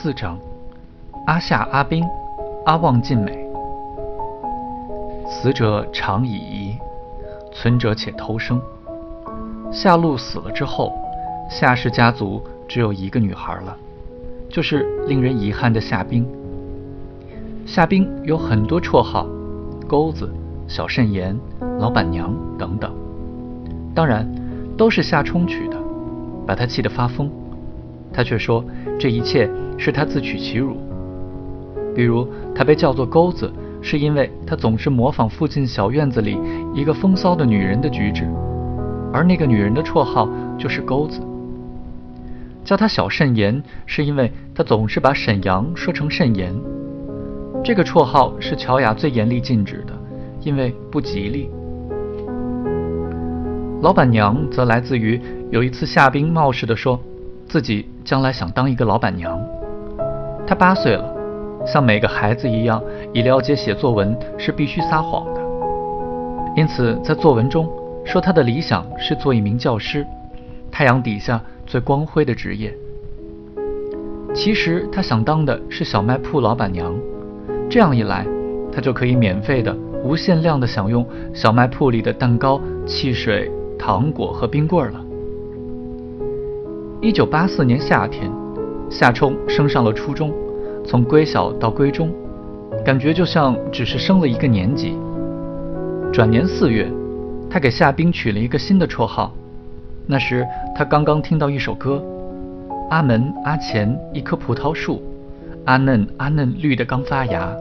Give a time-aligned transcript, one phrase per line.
[0.00, 0.36] 四章：
[1.26, 2.04] 阿夏、阿冰、
[2.64, 3.46] 阿旺尽美。
[5.28, 6.76] 死者常已遗，
[7.52, 8.60] 存者且偷生。
[9.70, 10.92] 夏露死了之后，
[11.48, 13.76] 夏氏家族只有一个女孩了，
[14.48, 16.26] 就是令人遗憾的夏冰。
[17.64, 19.26] 夏冰有很多绰号，
[19.86, 20.28] 钩子、
[20.66, 21.38] 小肾炎、
[21.78, 22.92] 老板娘等等，
[23.94, 24.28] 当然
[24.76, 25.76] 都是夏冲取的，
[26.44, 27.30] 把她气得发疯。
[28.12, 28.62] 他却说
[28.98, 29.48] 这一切
[29.78, 30.76] 是他自取其辱。
[31.94, 36.38] 比如，他被叫做钩子，是因为他总是模仿附近小院子里
[36.74, 38.28] 一个风骚的女人的举止，
[39.12, 41.20] 而那个女人的绰号就是钩子。
[42.64, 46.54] 叫他小慎言，是因为他总是把沈阳说成慎言。
[47.64, 49.92] 这个绰号是乔雅最严厉禁止的，
[50.42, 51.48] 因为不吉利。
[53.80, 57.00] 老板娘则来自于有一次夏冰冒失地说。
[57.44, 59.40] 自己将来想当一个老板娘。
[60.46, 61.14] 她八岁了，
[61.66, 65.40] 像每个孩子一样，已了解写作文是必须撒谎的。
[66.56, 67.68] 因此，在作文中
[68.04, 70.06] 说她的理想是做一名教师，
[70.70, 72.74] 太阳底下最光辉的职业。
[74.34, 76.94] 其实她想当的是小卖铺老板娘，
[77.70, 78.26] 这样一来，
[78.72, 85.01] 她就可以免费的、无限量的享用小卖铺里的蛋糕、汽水、糖果和冰棍了。
[87.02, 88.30] 一九八四年夏天，
[88.88, 90.32] 夏冲升上了初中，
[90.86, 92.08] 从归小到归中，
[92.84, 94.96] 感觉就像只是升了一个年级。
[96.12, 96.88] 转年四月，
[97.50, 99.32] 他给夏冰取了一个新的绰号。
[100.06, 102.00] 那时他刚刚听到一首歌：
[102.88, 105.02] 阿门阿前一棵葡萄树，
[105.64, 107.52] 阿嫩阿嫩绿的刚发芽，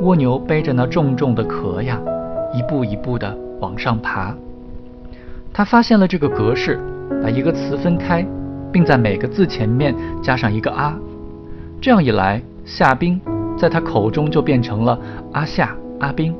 [0.00, 2.00] 蜗牛背着那重重的壳呀，
[2.54, 4.34] 一步一步的往上爬。
[5.52, 6.80] 他发现了这个格式，
[7.22, 8.26] 把一个词分开。
[8.72, 10.96] 并在每个字前面加上一个“阿”，
[11.80, 13.20] 这样一来，夏冰
[13.56, 14.98] 在他口中就变成了
[15.32, 16.34] 阿夏、阿冰。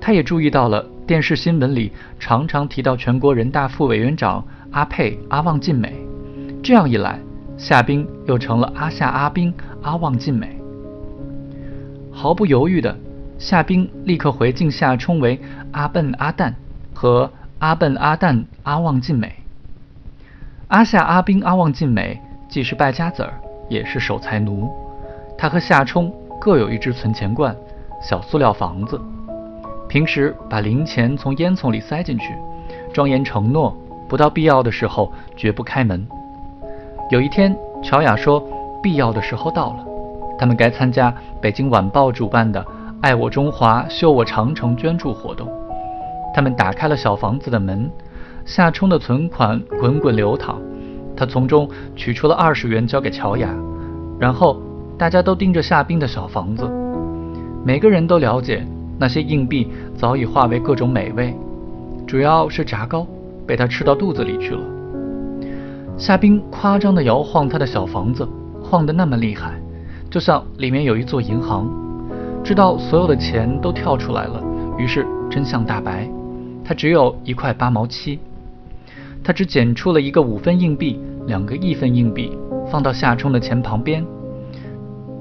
[0.00, 5.94] 他也注意到了电视新闻里常常提到全国人大副委员长阿佩、阿旺晋美，
[6.62, 7.20] 这样一来，
[7.56, 9.52] 夏冰又成了阿夏、阿冰、
[9.82, 10.56] 阿旺晋美。
[12.10, 12.96] 毫不犹豫的，
[13.38, 15.38] 夏冰立刻回敬夏冲为
[15.72, 16.54] 阿笨、阿蛋
[16.94, 19.39] 和阿笨、阿蛋、阿旺晋美。
[20.70, 23.34] 阿夏、阿兵、阿旺、晋美既是败家子儿，
[23.68, 24.70] 也是守财奴。
[25.36, 27.52] 他和夏冲各有一只存钱罐、
[28.00, 29.00] 小塑料房子，
[29.88, 32.36] 平时把零钱从烟囱里塞进去，
[32.92, 33.76] 庄严承诺
[34.08, 36.06] 不到必要的时候绝不开门。
[37.10, 38.40] 有一天，乔雅说
[38.80, 39.84] 必要的时候到了，
[40.38, 42.64] 他们该参加北京晚报主办的
[43.02, 45.48] “爱我中华，修我长城”捐助活动。
[46.32, 47.90] 他们打开了小房子的门。
[48.44, 50.56] 夏冲的存款滚滚流淌，
[51.16, 53.48] 他从中取出了二十元交给乔雅，
[54.18, 54.60] 然后
[54.98, 56.68] 大家都盯着夏冰的小房子，
[57.64, 58.66] 每个人都了解
[58.98, 61.34] 那些硬币早已化为各种美味，
[62.06, 63.06] 主要是炸糕
[63.46, 64.60] 被他吃到肚子里去了。
[65.96, 68.26] 夏冰夸张地摇晃他的小房子，
[68.62, 69.60] 晃得那么厉害，
[70.10, 71.68] 就像里面有一座银行，
[72.42, 74.42] 知道所有的钱都跳出来了，
[74.78, 76.08] 于是真相大白，
[76.64, 78.18] 他只有一块八毛七。
[79.22, 82.36] 他只捡出了一个五分硬币，两个一分硬币，
[82.70, 84.04] 放到夏冲的钱旁边，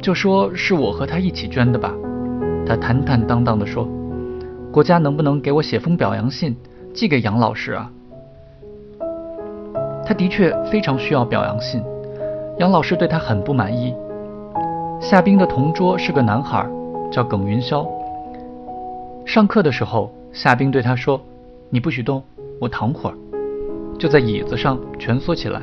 [0.01, 1.93] 就说是我和他一起捐的吧。
[2.65, 3.87] 他坦坦荡荡地说
[4.71, 6.55] ：“国家能不能给我写封表扬信，
[6.93, 7.91] 寄给杨老师啊？”
[10.05, 11.83] 他的确非常需要表扬信，
[12.57, 13.93] 杨老师对他很不满意。
[15.01, 16.67] 夏冰的同桌是个男孩，
[17.11, 17.87] 叫耿云霄。
[19.25, 21.19] 上课的时候，夏冰对他说
[21.69, 22.23] ：“你不许动，
[22.59, 23.15] 我躺会儿。”
[23.99, 25.61] 就在椅子上蜷缩起来，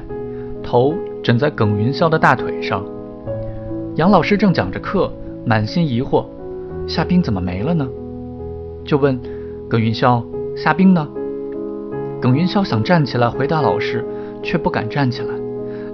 [0.63, 2.85] 头枕在耿云霄的大腿上。
[3.95, 5.11] 杨老师正讲着课，
[5.47, 6.27] 满心疑惑：
[6.87, 7.89] 夏冰怎么没了呢？
[8.85, 9.19] 就问
[9.71, 10.23] 耿云霄
[10.55, 11.09] ：“夏冰呢？”
[12.21, 14.05] 耿云霄想站起来回答老师，
[14.43, 15.31] 却不敢站起来；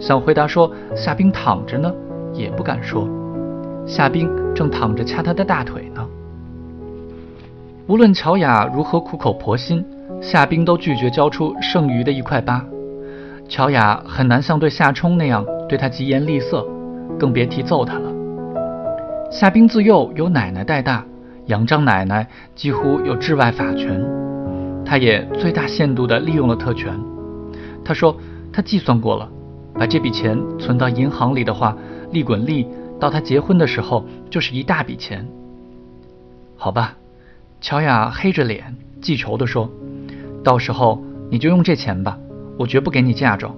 [0.00, 1.94] 想回答说夏冰躺着呢，
[2.34, 3.08] 也不敢说。
[3.86, 6.04] 夏冰正躺着掐他的大腿呢。
[7.86, 9.84] 无论乔雅如何苦口婆心。
[10.22, 12.64] 夏冰都拒绝交出剩余的一块八，
[13.48, 16.64] 乔雅很难像对夏冲那样对他疾言厉色，
[17.18, 18.08] 更别提揍他了。
[19.32, 21.04] 夏冰自幼由奶奶带大，
[21.46, 22.24] 杨张奶奶
[22.54, 24.00] 几乎有治外法权，
[24.84, 26.96] 他也最大限度地利用了特权。
[27.84, 28.16] 他说
[28.52, 29.28] 他计算过了，
[29.74, 31.76] 把这笔钱存到银行里的话，
[32.12, 32.68] 利滚利
[33.00, 35.26] 到他结婚的时候就是一大笔钱。
[36.56, 36.94] 好吧，
[37.60, 39.68] 乔雅黑着脸记仇地说。
[40.44, 42.18] 到时候你就用这钱吧，
[42.58, 43.54] 我绝不给你嫁妆。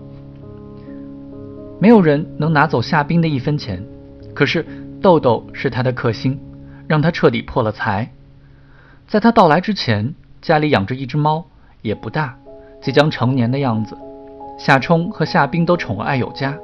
[1.80, 3.84] 没有人能拿走夏冰的一分钱。
[4.34, 4.66] 可是
[5.00, 6.38] 豆豆是他的克星，
[6.88, 8.10] 让他彻底破了财。
[9.06, 11.44] 在他到来之前，家里养着一只猫，
[11.82, 12.36] 也不大，
[12.80, 13.96] 即将成年的样子。
[14.58, 16.56] 夏冲和夏冰都宠爱有加。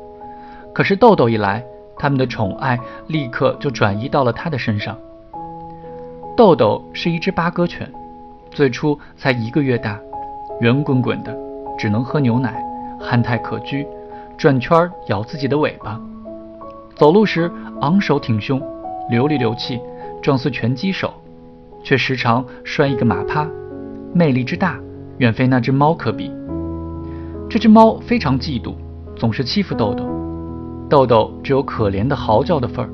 [0.72, 1.64] 可是豆豆一来，
[1.96, 2.78] 他们的宠爱
[3.08, 4.96] 立刻就转移到了他的身上。
[6.36, 7.88] 豆豆是一只八哥犬，
[8.50, 10.00] 最初才一个月大，
[10.60, 11.34] 圆滚滚的，
[11.78, 12.62] 只能喝牛奶，
[13.00, 13.86] 憨态可掬，
[14.36, 15.98] 转圈咬自己的尾巴。
[16.94, 18.60] 走路时昂首挺胸，
[19.08, 19.80] 流里流气，
[20.20, 21.14] 状似拳击手，
[21.82, 23.48] 却时常摔一个马趴，
[24.12, 24.78] 魅力之大，
[25.16, 26.30] 远非那只猫可比。
[27.48, 28.74] 这只猫非常嫉妒，
[29.16, 30.04] 总是欺负豆豆。
[30.90, 32.90] 豆豆只有可怜的嚎叫的份儿。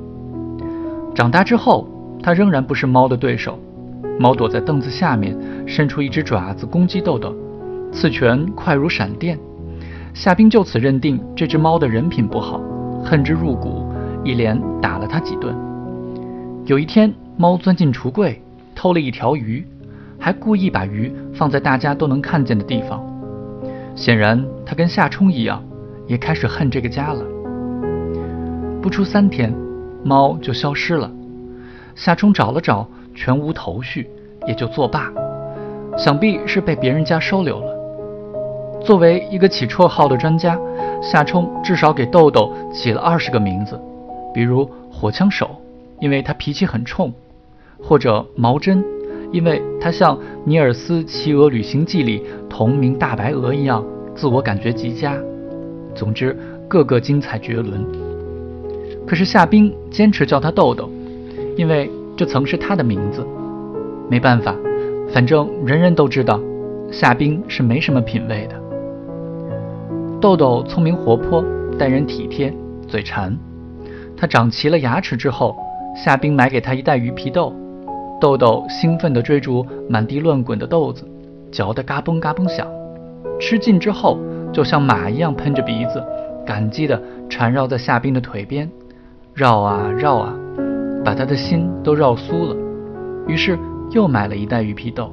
[1.16, 1.88] 长大之后，
[2.22, 3.58] 它仍然不是猫的对手。
[4.20, 5.36] 猫躲在凳子下面，
[5.66, 7.34] 伸出一只爪子攻击豆豆，
[7.96, 9.38] 刺拳快如闪电。
[10.12, 12.60] 夏冰就此认定这只猫的人品不好，
[13.02, 13.90] 恨之入骨，
[14.22, 15.56] 一连打了它几顿。
[16.66, 18.38] 有一天，猫钻进橱柜，
[18.74, 19.66] 偷了一条鱼，
[20.18, 23.02] 还故意把鱼放在大家都能看见的地方。
[23.94, 25.64] 显然，它跟夏冲一样，
[26.06, 27.24] 也开始恨这个家了。
[28.82, 29.54] 不出三天，
[30.04, 31.10] 猫就消失了。
[31.94, 34.06] 夏冲找了找，全无头绪，
[34.46, 35.10] 也就作罢。
[35.96, 37.75] 想必是被别人家收留了。
[38.84, 40.58] 作为一个起绰号的专家，
[41.02, 43.80] 夏冲至少给豆豆起了二十个名字，
[44.32, 45.50] 比如火枪手，
[46.00, 47.10] 因为他脾气很冲；
[47.82, 48.84] 或者毛针，
[49.32, 53.84] 因为他像尼尔斯《骑鹅旅行记》里同名大白鹅一样，
[54.14, 55.16] 自我感觉极佳。
[55.94, 56.36] 总之，
[56.68, 57.84] 个个精彩绝伦。
[59.04, 60.88] 可是夏冰坚持叫他豆豆，
[61.56, 63.26] 因为这曾是他的名字。
[64.08, 64.54] 没办法，
[65.12, 66.40] 反正人人都知道，
[66.92, 68.65] 夏冰是没什么品位的。
[70.18, 71.44] 豆豆聪明活泼，
[71.78, 72.52] 待人体贴，
[72.88, 73.36] 嘴馋。
[74.16, 75.54] 他长齐了牙齿之后，
[75.94, 77.52] 夏冰买给他一袋鱼皮豆，
[78.18, 81.06] 豆豆兴奋地追逐满地乱滚的豆子，
[81.52, 82.66] 嚼得嘎嘣嘎嘣响。
[83.38, 84.18] 吃尽之后，
[84.54, 86.02] 就像马一样喷着鼻子，
[86.46, 86.98] 感激地
[87.28, 88.68] 缠绕在夏冰的腿边。
[89.34, 90.34] 绕啊绕啊，
[91.04, 92.56] 把他的心都绕酥了。
[93.28, 93.58] 于是
[93.90, 95.12] 又买了一袋鱼皮豆。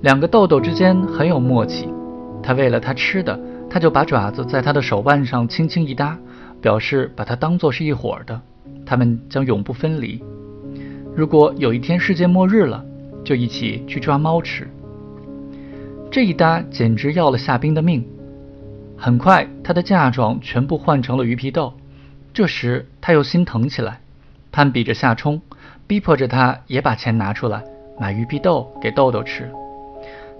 [0.00, 1.86] 两个豆豆之间很有默契。
[2.42, 3.38] 他为了他吃的，
[3.70, 6.18] 他就把爪子在他的手腕上轻轻一搭，
[6.60, 8.40] 表示把他当作是一伙的。
[8.84, 10.20] 他们将永不分离。
[11.14, 12.84] 如果有一天世界末日了，
[13.24, 14.68] 就一起去抓猫吃。
[16.10, 18.04] 这一搭简直要了夏冰的命。
[18.96, 21.72] 很快，他的嫁妆全部换成了鱼皮豆。
[22.34, 24.00] 这时他又心疼起来，
[24.50, 25.40] 攀比着夏冲，
[25.86, 27.62] 逼迫着他也把钱拿出来
[27.98, 29.48] 买鱼皮豆给豆豆吃。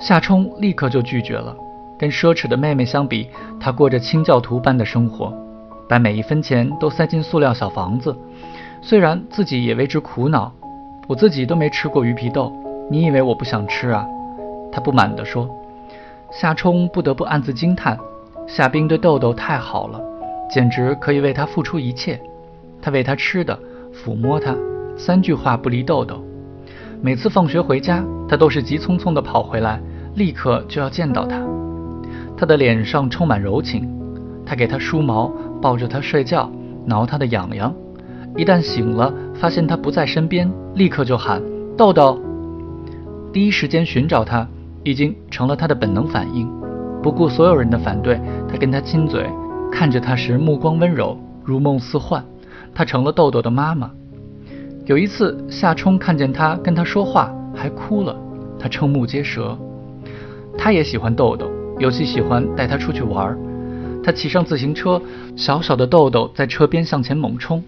[0.01, 1.57] 夏冲立刻就拒绝了。
[2.01, 3.29] 跟奢侈的妹妹相比，
[3.61, 5.31] 她过着清教徒般的生活，
[5.87, 8.17] 把每一分钱都塞进塑料小房子。
[8.81, 10.51] 虽然自己也为之苦恼，
[11.07, 12.51] 我自己都没吃过鱼皮豆，
[12.91, 14.07] 你以为我不想吃啊？
[14.73, 15.47] 她不满地说。
[16.33, 17.99] 夏冲不得不暗自惊叹：
[18.47, 20.01] 夏冰对豆豆太好了。
[20.51, 22.19] 简直可以为他付出一切，
[22.81, 23.57] 他喂他吃的，
[23.93, 24.57] 抚摸他，
[24.97, 26.25] 三句话不离豆豆。
[27.03, 29.79] 每次放学回家，他都是急匆匆地跑回来，
[30.15, 31.39] 立刻就要见到他。
[32.41, 33.87] 他的脸上充满柔情，
[34.47, 35.31] 他给他梳毛，
[35.61, 36.51] 抱着他睡觉，
[36.87, 37.71] 挠他的痒痒。
[38.35, 41.43] 一旦醒了，发现他不在身边，立刻就喊
[41.77, 42.19] 豆豆。
[43.31, 44.49] 第一时间寻找他，
[44.83, 46.51] 已经成了他的本能反应。
[47.03, 48.19] 不顾所有人的反对，
[48.49, 49.29] 他跟他亲嘴。
[49.71, 52.25] 看着他时，目光温柔，如梦似幻。
[52.75, 53.91] 他成了豆豆的妈妈。
[54.87, 58.17] 有一次，夏冲看见他跟他说话，还哭了。
[58.59, 59.59] 他瞠目结舌。
[60.57, 61.51] 他也喜欢豆豆，
[61.81, 63.37] 尤其喜欢带她出去玩。
[64.03, 65.01] 他骑上自行车，
[65.37, 67.63] 小小的豆豆在车边向前猛冲，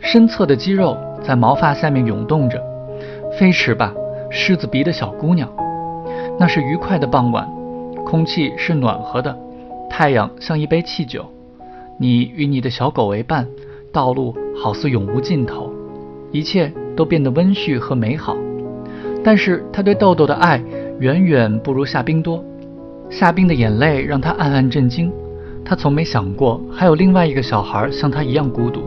[0.00, 2.60] 身侧的肌肉在毛发下面涌动着。
[3.38, 3.94] 飞驰吧，
[4.28, 5.48] 狮子鼻的小姑娘。
[6.36, 7.48] 那是愉快的傍晚，
[8.04, 9.36] 空气是暖和的。
[9.88, 11.24] 太阳像一杯汽酒，
[11.96, 13.46] 你与你的小狗为伴，
[13.92, 15.70] 道路好似永无尽头，
[16.32, 18.36] 一切都变得温煦和美好。
[19.22, 20.60] 但是他对豆豆的爱
[20.98, 22.44] 远远不如夏冰多。
[23.10, 25.12] 夏冰的眼泪让他暗暗震惊，
[25.64, 28.82] 他从没想过还有另外一个小孩像他一样孤独。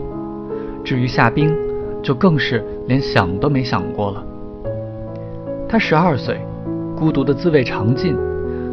[0.82, 1.54] 至于夏冰，
[2.02, 4.24] 就更是连想都没想过了。
[5.68, 6.40] 他十二岁，
[6.96, 8.16] 孤独的滋味尝尽。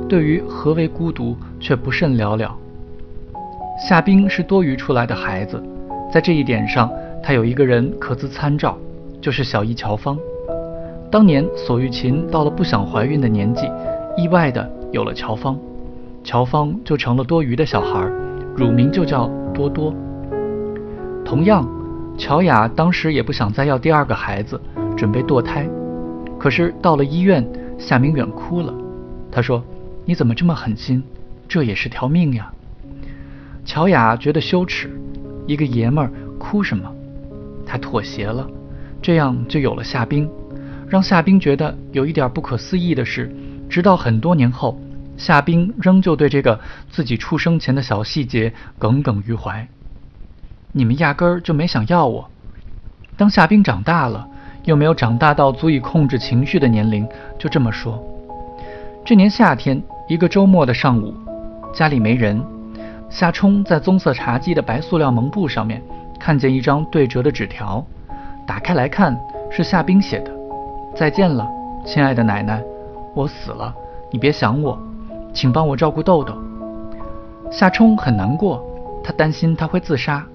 [0.08, 2.53] 对于何为孤独，却不甚了了。
[3.88, 5.62] 夏冰是多余出来的孩子，
[6.12, 6.91] 在这一点上，
[7.22, 8.77] 他有一个人可资参照，
[9.22, 10.17] 就是小姨乔芳。
[11.10, 13.70] 当年索玉琴到了不想怀孕的年纪，
[14.17, 15.57] 意外的有了乔芳，
[16.24, 18.05] 乔芳就成了多余的小孩，
[18.55, 19.93] 乳名就叫多多。
[21.24, 21.65] 同样，
[22.17, 24.60] 乔雅当时也不想再要第二个孩子，
[24.98, 25.65] 准备堕胎。
[26.38, 28.74] 可是到了医院，夏明远哭了。
[29.31, 29.63] 他说
[30.03, 31.01] ：“你怎么这么狠心？
[31.48, 32.51] 这也是条命呀。”
[33.63, 34.89] 乔雅觉得羞耻，
[35.48, 36.91] 一个爷们儿哭什么？
[37.65, 38.45] 他妥协了，
[39.01, 40.29] 这样就有了夏冰。
[40.89, 43.33] 让夏冰觉得有一点不可思议的是，
[43.71, 44.77] 直到很多年后，
[45.15, 46.59] 夏冰仍旧对这个
[46.89, 49.65] 自己出生前的小细节耿耿于怀。
[50.73, 52.29] 你们压根儿就没想要我。
[53.15, 54.27] 当夏冰长大了，
[54.65, 57.07] 又没有长大到足以控制情绪的年龄，
[57.39, 58.03] 就这么说。
[59.05, 61.13] 这年夏天，一个周末的上午，
[61.73, 62.43] 家里没人。
[63.09, 65.81] 夏冲在棕色茶几的白塑料蒙布上面
[66.19, 67.85] 看见一张对折的纸条，
[68.45, 69.17] 打开来看，
[69.49, 70.31] 是夏冰写的。
[70.93, 71.47] 再见了，
[71.85, 72.61] 亲爱的奶奶，
[73.13, 73.75] 我死了，
[74.11, 74.79] 你别想我，
[75.33, 76.33] 请帮我照顾豆豆。
[77.51, 78.63] 夏冲很难过，
[79.03, 80.25] 他担心他会自杀，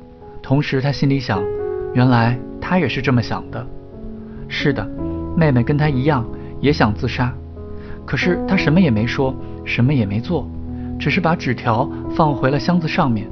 [0.42, 1.42] 同时他心里想，
[1.94, 3.66] 原来他也是这么想的。
[4.48, 4.86] 是的，
[5.36, 6.24] 妹妹跟他一样
[6.60, 7.32] 也想自杀，
[8.04, 10.46] 可是他什么也没说，什么也没做，
[10.98, 13.26] 只是把纸条放回了箱子上面。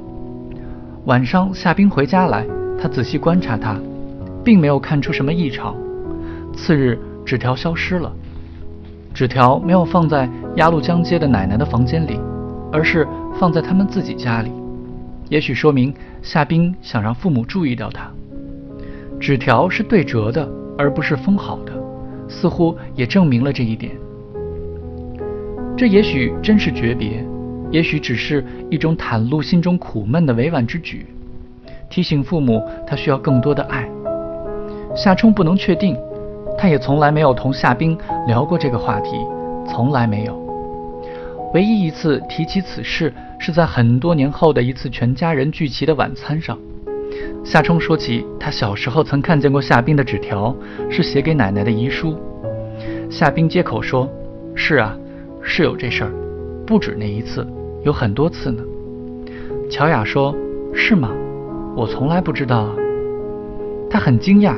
[1.05, 2.43] 晚上夏冰回家来，
[2.81, 3.75] 他仔细观察他，
[4.43, 5.75] 并没有看出什么异常。
[6.55, 6.99] 次日。
[7.25, 8.13] 纸条消失了，
[9.15, 12.19] 纸条没有放在鸭绿江街的奶奶的房间里，
[12.69, 13.07] 而是
[13.39, 14.51] 放在他们自己家里。
[15.29, 18.11] 也许说明夏冰想让父母注意到他。
[19.17, 20.45] 纸条是对折的，
[20.77, 21.71] 而不是封好的，
[22.27, 23.93] 似乎也证明了这一点。
[25.77, 27.25] 这也许真是诀别，
[27.71, 31.05] 也许只是一种袒露心中苦闷的委婉之举，
[31.89, 33.89] 提醒父母他需要更多的爱。
[34.93, 35.95] 夏冲不能确定。
[36.57, 37.97] 他也从来没有同夏冰
[38.27, 39.17] 聊过这个话题，
[39.67, 40.33] 从来没有。
[41.53, 46.57] 唯一一次提起此事，是在很多年后的一次全家人聚齐的晚餐上。
[47.43, 50.55] 夏冲说起他小时候曾看见过夏冰的纸条，
[50.89, 52.17] 是写给奶奶的遗书。
[53.09, 54.09] 夏冰接口说
[54.55, 54.97] ：“是啊，
[55.41, 56.11] 是有这事儿，
[56.65, 57.47] 不止那一次，
[57.83, 58.63] 有很多次呢。”
[59.69, 60.35] 乔雅说
[60.73, 61.11] ：“是吗？
[61.75, 62.75] 我从来不知道啊。”
[63.89, 64.55] 他很惊讶，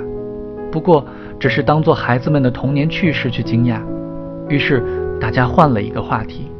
[0.72, 1.06] 不过。
[1.40, 3.80] 只是当做孩子们的童年趣事去惊讶，
[4.50, 4.84] 于是
[5.20, 6.52] 大家换了一个话题。